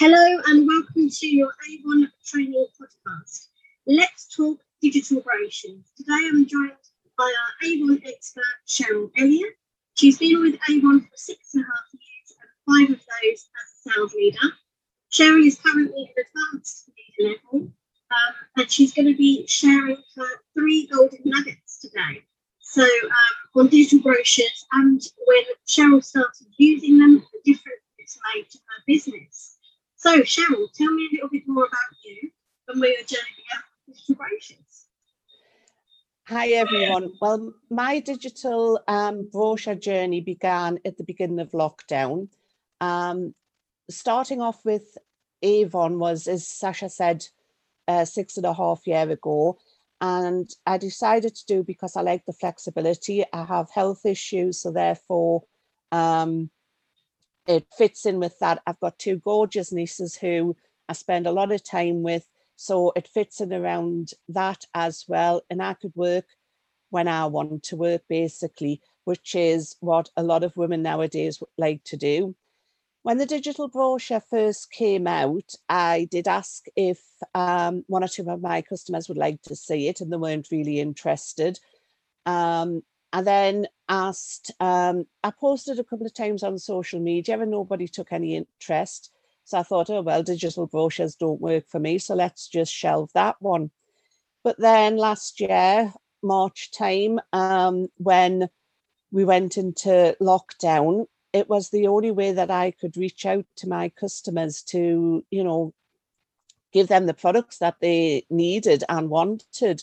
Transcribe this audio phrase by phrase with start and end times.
[0.00, 3.48] Hello and welcome to your Avon Training Podcast.
[3.84, 5.90] Let's talk digital brochures.
[5.96, 6.70] Today I'm joined
[7.18, 9.54] by our Avon expert Cheryl Elliott.
[9.94, 13.90] She's been with Avon for six and a half years and five of those as
[13.90, 14.38] a sales leader.
[15.10, 20.28] Cheryl is currently at advanced leader level um, and she's going to be sharing her
[20.54, 22.22] three golden nuggets today.
[22.60, 28.48] So um, on digital brochures and when Cheryl started using them, the difference it's made
[28.48, 29.57] to her business.
[29.98, 32.30] So Cheryl, tell me a little bit more about you
[32.68, 34.86] and where your journey began with digital brochures.
[36.28, 37.14] Hi everyone.
[37.20, 42.28] Well, my digital um, brochure journey began at the beginning of lockdown.
[42.80, 43.34] Um,
[43.90, 44.96] starting off with
[45.42, 47.26] Avon was, as Sacha said,
[47.88, 49.58] uh, six and a half year ago.
[50.00, 53.24] And I decided to do because I like the flexibility.
[53.32, 55.42] I have health issues, so therefore
[55.90, 56.50] um,
[57.48, 58.62] it fits in with that.
[58.66, 60.54] I've got two gorgeous nieces who
[60.88, 65.42] I spend a lot of time with, so it fits in around that as well.
[65.48, 66.26] And I could work
[66.90, 71.82] when I want to work, basically, which is what a lot of women nowadays like
[71.84, 72.36] to do.
[73.02, 77.00] When the digital brochure first came out, I did ask if
[77.34, 80.50] um, one or two of my customers would like to see it, and they weren't
[80.50, 81.58] really interested.
[82.26, 87.50] Um, and then asked, um, I posted a couple of times on social media and
[87.50, 89.10] nobody took any interest.
[89.44, 91.98] So I thought, oh, well, digital brochures don't work for me.
[91.98, 93.70] So let's just shelve that one.
[94.44, 95.92] But then last year,
[96.22, 98.50] March time, um, when
[99.10, 103.68] we went into lockdown, it was the only way that I could reach out to
[103.68, 105.72] my customers to, you know,
[106.72, 109.82] give them the products that they needed and wanted.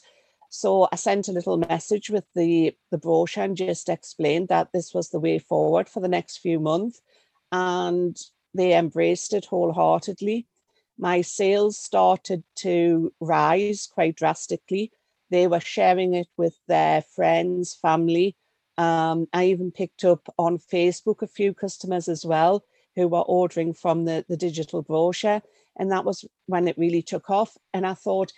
[0.49, 4.93] So I sent a little message with the, the brochure and just explained that this
[4.93, 7.01] was the way forward for the next few months.
[7.51, 8.17] And
[8.53, 10.47] they embraced it wholeheartedly.
[10.97, 14.91] My sales started to rise quite drastically.
[15.29, 18.37] They were sharing it with their friends, family,
[18.77, 22.65] um, I even picked up on Facebook a few customers as well
[22.95, 25.41] who were ordering from the, the digital brochure.
[25.77, 27.57] And that was when it really took off.
[27.73, 28.31] And I thought,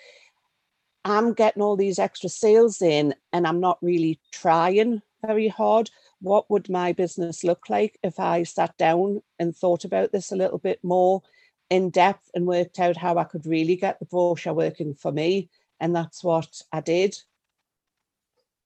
[1.05, 5.89] I'm getting all these extra sales in and I'm not really trying very hard.
[6.21, 10.35] What would my business look like if I sat down and thought about this a
[10.35, 11.21] little bit more
[11.69, 15.49] in depth and worked out how I could really get the brochure working for me?
[15.79, 17.17] And that's what I did.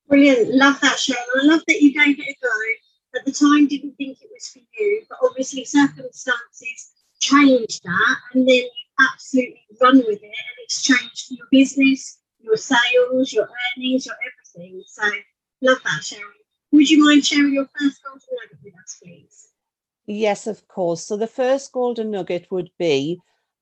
[0.08, 0.54] Brilliant.
[0.54, 1.42] Love that, Cheryl.
[1.42, 3.20] I love that you gave it a go.
[3.20, 8.48] At the time, didn't think it was for you, but obviously circumstances changed that, and
[8.48, 8.72] then you
[9.14, 14.84] absolutely run with it, and it's changed your business, your sales, your earnings, your everything.
[14.88, 15.04] So,
[15.62, 16.20] love that, Cheryl.
[16.72, 19.48] Would you mind sharing your first golden nugget with us, please?
[20.06, 21.06] Yes, of course.
[21.06, 23.20] So, the first golden nugget would be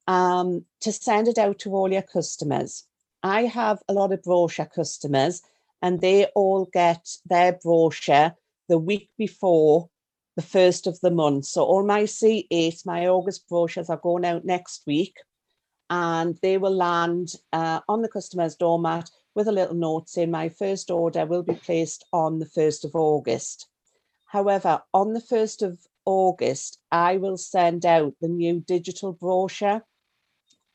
[0.08, 2.86] um, to send it out to all your customers.
[3.22, 5.42] I have a lot of brochure customers
[5.82, 8.34] and they all get their brochure
[8.68, 9.90] the week before
[10.36, 11.46] the first of the month.
[11.46, 15.16] So all my C8, my August brochures are going out next week
[15.90, 20.50] and they will land uh, on the customer's doormat with a little note saying my
[20.50, 23.68] first order will be placed on the 1st of August.
[24.28, 29.84] However, on the 1st of August, I will send out the new digital brochure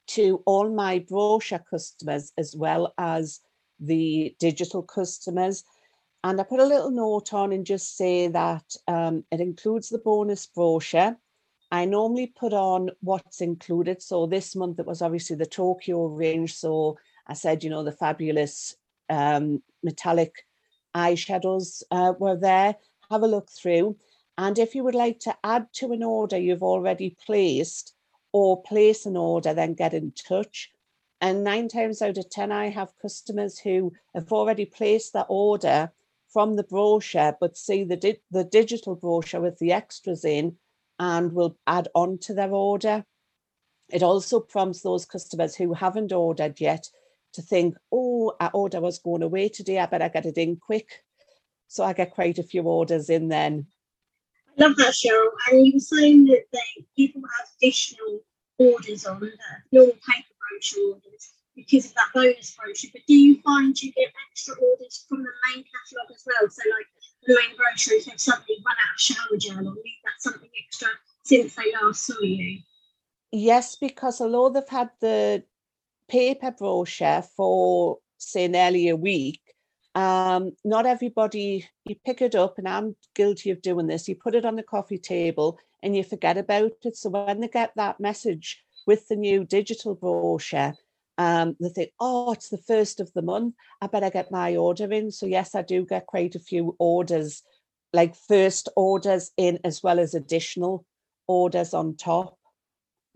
[0.06, 3.40] to all my brochure customers as well as
[3.80, 5.64] the digital customers.
[6.22, 9.98] And I put a little note on and just say that um, it includes the
[9.98, 11.16] bonus brochure.
[11.74, 14.00] I normally put on what's included.
[14.00, 16.54] So this month it was obviously the Tokyo range.
[16.54, 18.76] So I said, you know, the fabulous
[19.10, 20.46] um, metallic
[20.94, 22.76] eyeshadows uh, were there.
[23.10, 23.96] Have a look through.
[24.38, 27.92] And if you would like to add to an order you've already placed
[28.32, 30.70] or place an order, then get in touch.
[31.20, 35.90] And nine times out of 10, I have customers who have already placed their order
[36.28, 40.56] from the brochure, but see the, di- the digital brochure with the extras in
[40.98, 43.04] and will add on to their order.
[43.90, 46.88] It also prompts those customers who haven't ordered yet
[47.34, 49.78] to think, oh, our order was going away today.
[49.78, 51.04] I better get it in quick.
[51.68, 53.66] So I get quite a few orders in then.
[54.58, 55.30] I love that, Cheryl.
[55.50, 58.20] And you were saying that they, people have additional
[58.58, 59.32] orders on the
[59.72, 62.90] normal paper brochure orders because of that bonus brochure.
[62.92, 66.50] But do you find you get extra orders from the main catalogue as well?
[66.50, 66.86] So like
[67.26, 70.88] the main brochure, they've suddenly run out of shower gel or need that something extra
[71.22, 72.60] since they last saw you?
[73.32, 75.44] Yes, because although they've had the
[76.08, 79.40] paper brochure for say nearly a week,
[79.94, 84.34] um, not everybody you pick it up and i'm guilty of doing this you put
[84.34, 88.00] it on the coffee table and you forget about it so when they get that
[88.00, 90.74] message with the new digital brochure,
[91.18, 93.54] um, they think, oh, it's the first of the month.
[93.80, 95.10] I better get my order in.
[95.10, 97.42] So yes, I do get quite a few orders,
[97.92, 100.84] like first orders in as well as additional
[101.26, 102.38] orders on top.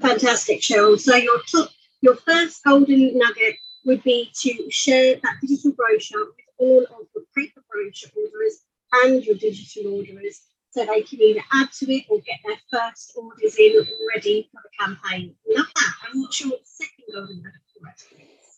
[0.00, 0.98] Fantastic, Cheryl.
[0.98, 6.46] So your top, your first golden nugget would be to share that digital brochure with
[6.58, 8.60] all of the paper brochure orders
[8.92, 13.12] and your digital orders so they can either add to it or get their first
[13.16, 15.34] orders in already for the campaign.
[15.48, 15.92] Love that.
[16.12, 17.67] And what's your second golden nugget?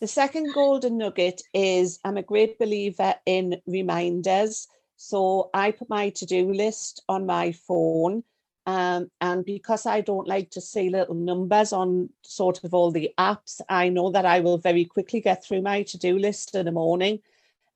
[0.00, 4.66] The second golden nugget is I'm a great believer in reminders.
[4.96, 8.24] So I put my to do list on my phone.
[8.66, 13.12] Um, and because I don't like to see little numbers on sort of all the
[13.18, 16.66] apps, I know that I will very quickly get through my to do list in
[16.66, 17.20] the morning.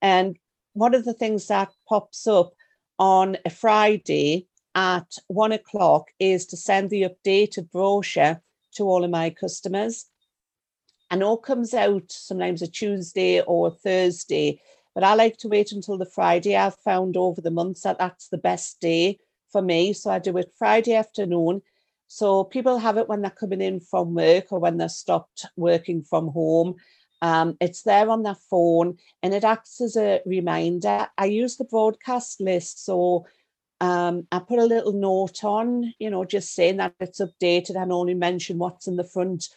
[0.01, 0.39] And
[0.75, 2.55] one of the things that pops up
[2.99, 8.41] on a Friday at one o'clock is to send the updated brochure
[8.77, 10.07] to all of my customers.
[11.11, 14.61] I all comes out sometimes a Tuesday or a Thursday,
[14.95, 16.57] but I like to wait until the Friday.
[16.57, 19.19] I've found over the months that that's the best day
[19.51, 19.93] for me.
[19.93, 21.63] So I do it Friday afternoon.
[22.09, 26.03] So people have it when they're coming in from work or when they're stopped working
[26.03, 26.77] from home.
[27.23, 31.09] Um, it's there on their phone and it acts as a reminder.
[31.17, 32.85] I use the broadcast list.
[32.85, 33.27] So
[33.81, 37.93] um, I put a little note on, you know, just saying that it's updated and
[37.93, 39.49] only mention what's in the front,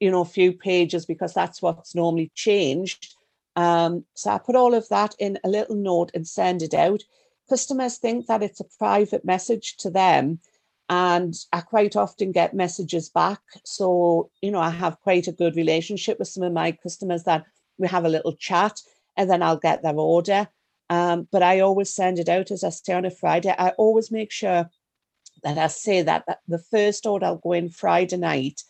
[0.00, 3.14] you know, a few pages because that's what's normally changed.
[3.56, 7.02] Um, so I put all of that in a little note and send it out.
[7.48, 10.40] Customers think that it's a private message to them
[10.88, 13.40] and I quite often get messages back.
[13.64, 17.44] So, you know, I have quite a good relationship with some of my customers that
[17.78, 18.80] we have a little chat
[19.16, 20.48] and then I'll get their order.
[20.90, 23.54] Um, but I always send it out as I stay on a Friday.
[23.58, 24.70] I always make sure
[25.42, 28.62] that I say that, that the first order will go in Friday night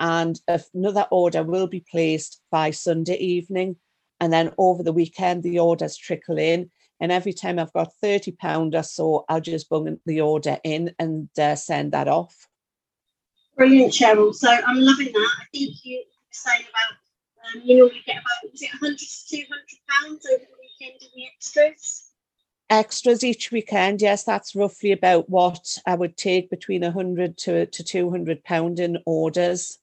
[0.00, 0.40] and
[0.74, 3.76] another order will be placed by Sunday evening.
[4.18, 6.70] And then over the weekend, the orders trickle in.
[7.00, 11.28] And every time I've got £30 or so, I'll just bung the order in and
[11.38, 12.48] uh, send that off.
[13.56, 14.34] Brilliant, Cheryl.
[14.34, 15.30] So I'm loving that.
[15.40, 19.28] I think you were saying about, um, you normally get about, was it 100 to
[19.28, 19.48] 200
[19.88, 22.06] pounds over the weekend in the extras?
[22.70, 27.84] Extras each weekend, yes, that's roughly about what I would take between 100 to, to
[27.84, 29.78] 200 pound in orders.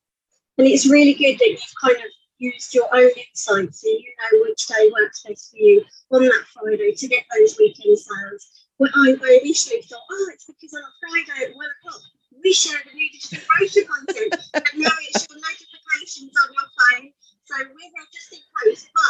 [0.58, 4.42] And it's really good that you've kind of used your own insights so you know
[4.46, 8.66] which day works best for you on that Friday to get those weekend sales.
[8.78, 12.02] Well, I, I initially thought, oh, it's because on a Friday at one o'clock
[12.44, 13.10] we share the new
[13.50, 17.12] brochure content, and now it's your notifications on your phone.
[17.46, 19.04] So we're just in case, but.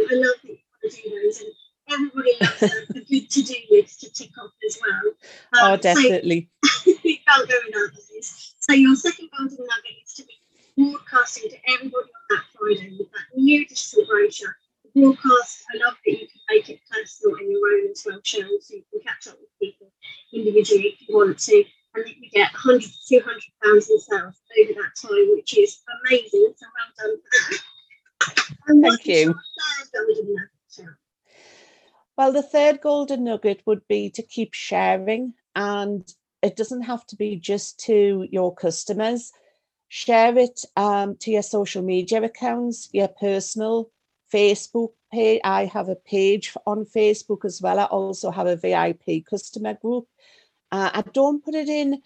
[0.00, 1.52] I love that you want to do those, and
[1.90, 5.12] everybody loves a, good to-do list to tick off as well.
[5.54, 6.48] Um, oh, definitely.
[6.64, 7.90] So, you can't go without.
[8.22, 10.32] So your second golden nugget is to be
[10.76, 14.56] broadcasting to everybody on that Friday with that new digital brochure.
[14.94, 18.60] Broadcast, I love that you can make it personal in your own as well, Cheryl,
[18.60, 19.90] so you can catch up with people
[20.32, 21.64] individually if you want to,
[21.94, 25.82] and that you get 100 to 200 pounds in sales over that time, which is
[26.06, 26.54] amazing.
[26.56, 27.62] So well done for that.
[28.68, 29.34] And Thank you.
[32.16, 36.10] Well, the third golden nugget would be to keep sharing, and
[36.42, 39.32] it doesn't have to be just to your customers
[39.94, 43.90] share it um, to your social media accounts, your personal
[44.32, 45.38] Facebook page.
[45.44, 47.78] I have a page on Facebook as well.
[47.78, 50.06] I also have a VIP customer group.
[50.70, 52.00] Uh, I don't put it in,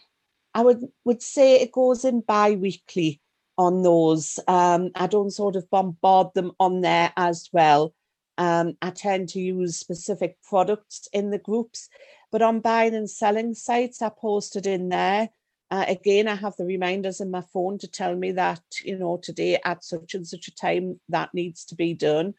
[0.52, 3.20] I would, would say it goes in bi weekly
[3.56, 4.40] on those.
[4.48, 7.94] Um, I don't sort of bombard them on there as well.
[8.38, 11.88] Um, I tend to use specific products in the groups,
[12.30, 15.30] but on buying and selling sites, I posted in there.
[15.70, 19.16] Uh, again, I have the reminders in my phone to tell me that, you know,
[19.16, 22.34] today at such and such a time that needs to be done.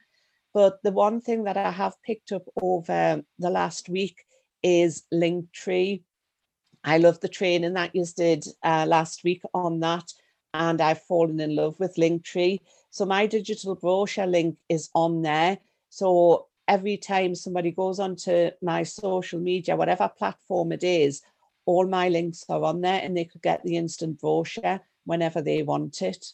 [0.54, 4.24] But the one thing that I have picked up over the last week
[4.64, 6.04] is Linktree.
[6.84, 10.12] I love the training that you did uh, last week on that,
[10.54, 12.62] and I've fallen in love with Linktree.
[12.92, 15.58] So my digital brochure link is on there.
[15.90, 21.22] So every time somebody goes onto my social media, whatever platform it is,
[21.66, 25.64] all my links are on there and they could get the instant brochure whenever they
[25.64, 26.34] want it.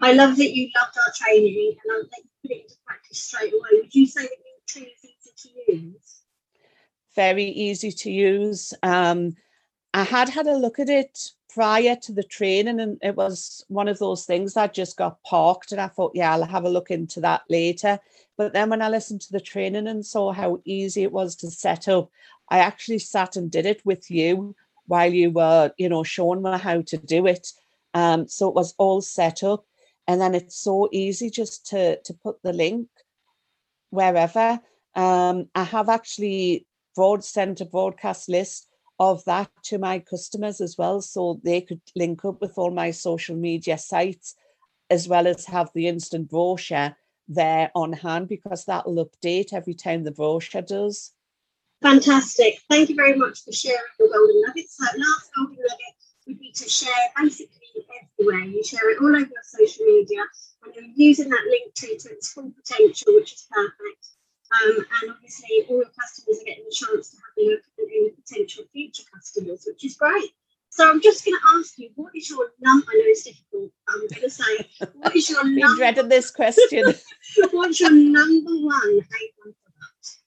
[0.00, 3.22] I love that you loved our training and I that you put it into practice
[3.22, 3.80] straight away.
[3.82, 6.22] Would you say that Linktree is easy to use?
[7.14, 8.74] Very easy to use.
[8.82, 9.36] Um,
[9.94, 13.88] I had had a look at it prior to the training and it was one
[13.88, 16.90] of those things that just got parked and I thought, yeah, I'll have a look
[16.90, 17.98] into that later.
[18.36, 21.50] But then when I listened to the training and saw how easy it was to
[21.50, 22.10] set up,
[22.50, 26.58] I actually sat and did it with you while you were, you know, showing me
[26.58, 27.50] how to do it.
[27.94, 29.64] Um, so it was all set up.
[30.06, 32.86] And then it's so easy just to, to put the link
[33.88, 34.60] wherever.
[34.94, 40.76] Um, I have actually broad sent a broadcast list of that to my customers as
[40.78, 44.34] well, so they could link up with all my social media sites,
[44.90, 46.96] as well as have the instant brochure
[47.28, 51.12] there on hand because that'll update every time the brochure does.
[51.82, 52.60] Fantastic.
[52.70, 54.76] Thank you very much for sharing your golden nuggets.
[54.78, 55.94] So last golden nugget
[56.26, 57.56] would be to share basically
[58.18, 58.44] everywhere.
[58.44, 60.22] You share it all over your social media
[60.64, 64.15] and you're using that link to its full potential, which is perfect.
[64.52, 67.84] Um, and obviously, all your customers are getting the chance to have a look at
[67.84, 70.30] any potential future customers, which is great.
[70.70, 72.86] So I'm just going to ask you, what is your number?
[72.92, 73.72] I know it's difficult.
[73.88, 75.76] I'm going to say, what is your number?
[75.76, 76.84] dreading this question.
[77.52, 80.18] What's your number one Avon product?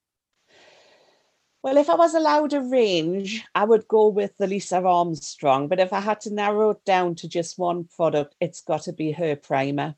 [1.61, 5.67] Well, if I was allowed a range, I would go with the Lisa Armstrong.
[5.67, 8.93] But if I had to narrow it down to just one product, it's got to
[8.93, 9.95] be her primer.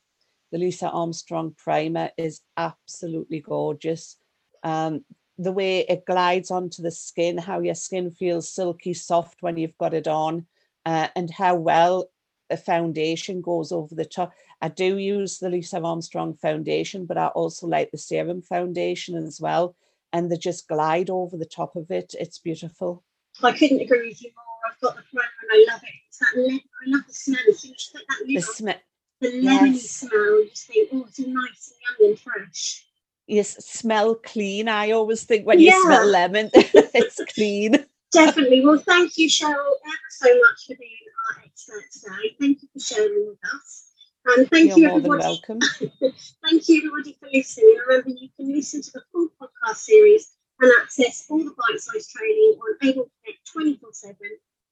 [0.52, 4.18] The Lisa Armstrong primer is absolutely gorgeous.
[4.64, 5.06] Um,
[5.38, 9.78] the way it glides onto the skin, how your skin feels silky soft when you've
[9.78, 10.46] got it on,
[10.86, 12.10] uh, and how well
[12.50, 14.34] a foundation goes over the top.
[14.62, 19.40] I do use the Lisa Armstrong foundation, but I also like the serum foundation as
[19.40, 19.76] well
[20.14, 22.14] and they just glide over the top of it.
[22.20, 23.04] It's beautiful.
[23.42, 24.72] I couldn't agree with you more.
[24.72, 25.90] I've got the primer and I love it.
[26.08, 27.40] It's that le- I love the smell.
[27.50, 28.91] As soon as you put that The lid on, sm-
[29.22, 29.90] the lemony yes.
[29.92, 32.86] smell, you just think, oh, it's nice and yummy and fresh.
[33.28, 34.68] Yes, smell clean.
[34.68, 37.86] I always think when you smell lemon, it's clean.
[38.12, 38.66] Definitely.
[38.66, 40.92] Well, thank you, Cheryl, ever so much for being
[41.30, 42.36] our expert today.
[42.40, 43.92] Thank you for sharing with us.
[44.26, 45.24] And thank You're you, everybody.
[45.24, 45.60] welcome.
[46.46, 47.76] Thank you, everybody, for listening.
[47.88, 52.60] Remember, you can listen to the full podcast series and access all the bite-sized training
[52.62, 54.16] on Avon Connect 24 7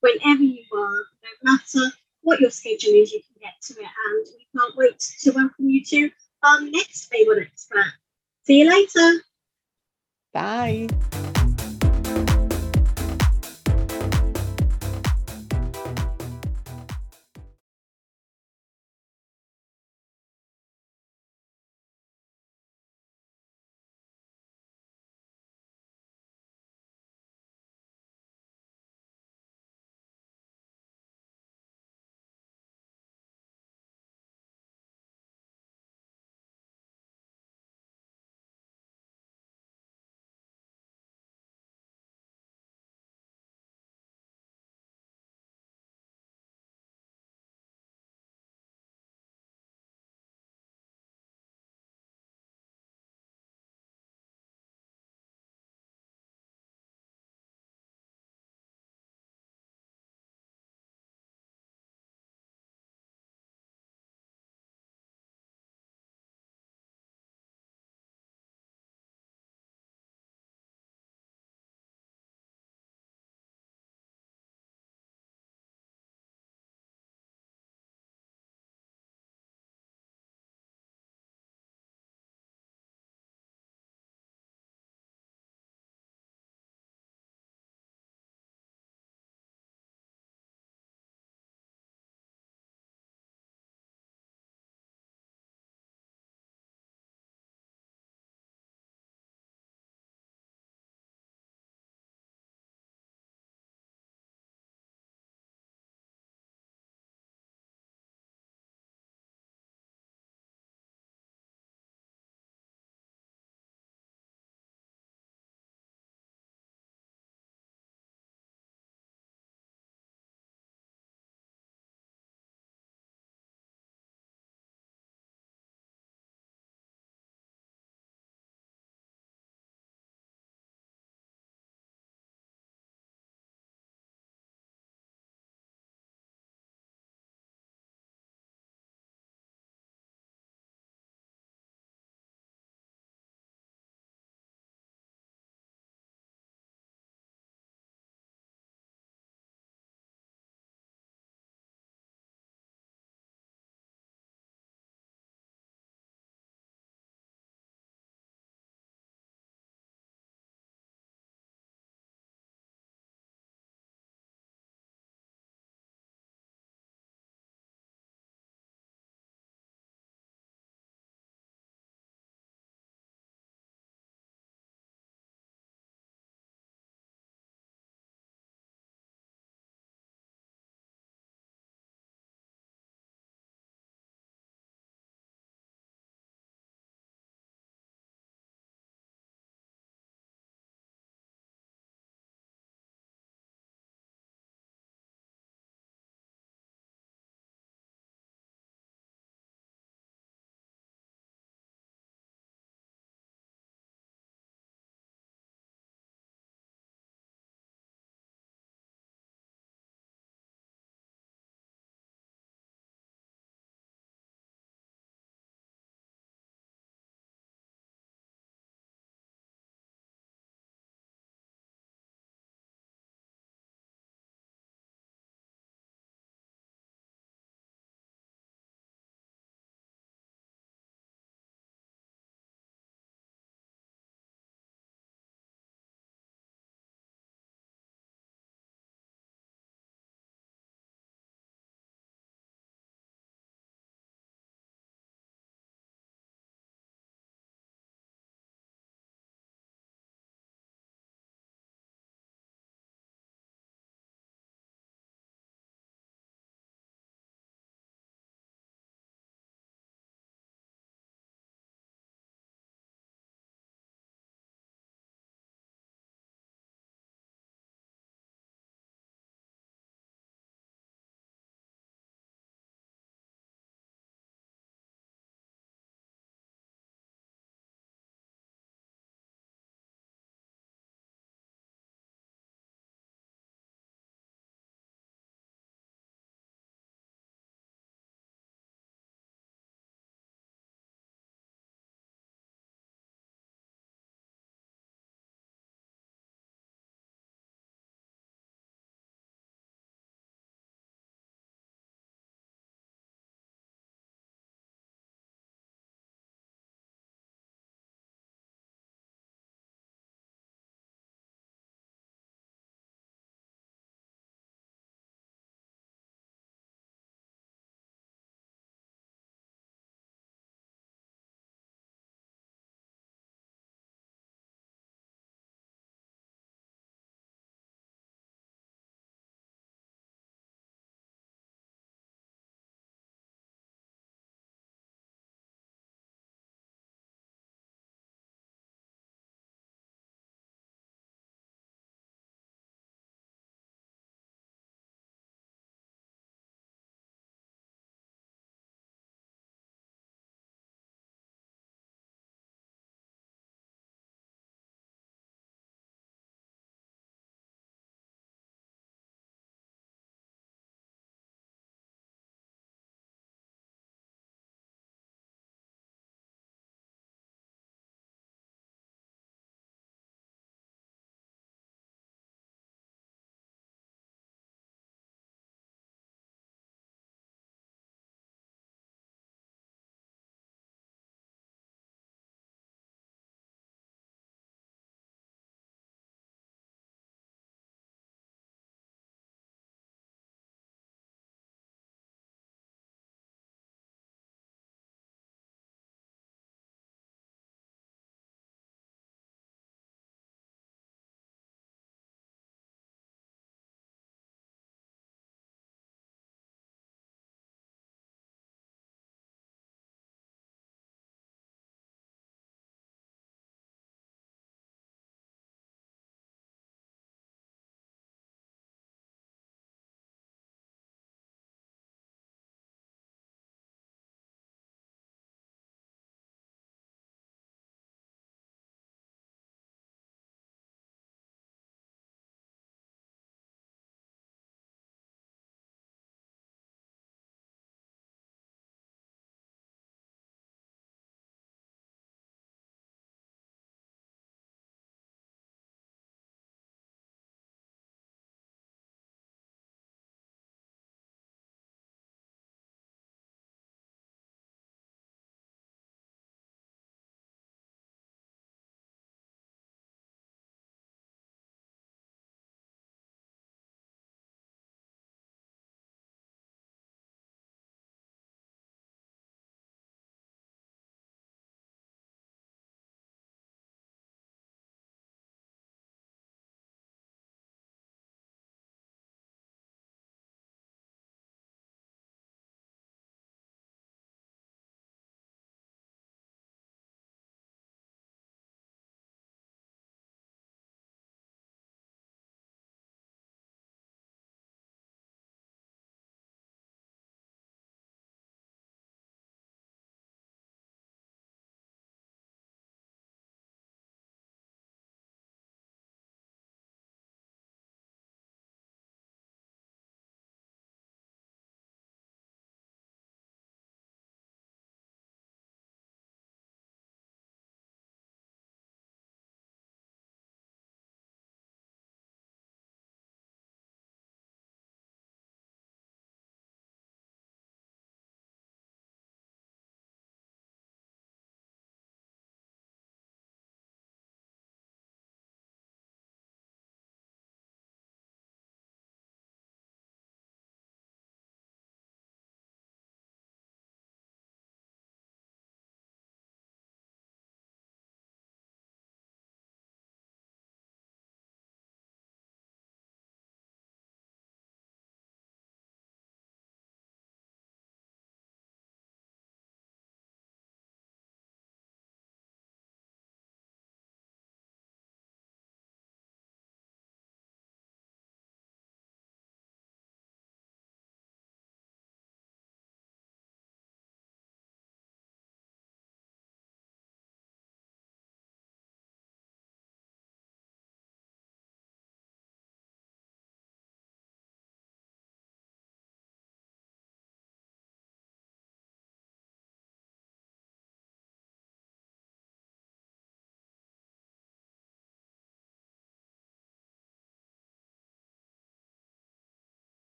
[0.00, 1.04] whenever you are.
[1.44, 3.88] No matter what your schedule is, you can get to it.
[4.06, 6.10] And we can't wait to welcome you to
[6.42, 7.92] our next Avon Expert.
[8.44, 9.22] See you later.
[10.32, 10.88] Bye.